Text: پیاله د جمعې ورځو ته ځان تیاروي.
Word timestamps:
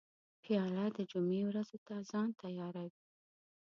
پیاله 0.43 0.85
د 0.97 0.99
جمعې 1.11 1.41
ورځو 1.49 1.77
ته 1.87 1.93
ځان 2.09 2.27
تیاروي. 2.41 2.99